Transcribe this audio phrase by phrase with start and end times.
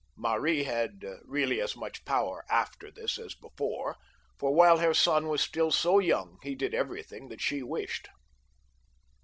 [0.17, 3.97] Mary had really as much power after this as before,
[4.39, 8.09] for while her son was still so young, he did everything that she wished.